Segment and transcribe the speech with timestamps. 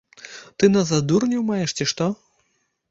[0.61, 2.11] Ты нас за дурняў маеш, ці што?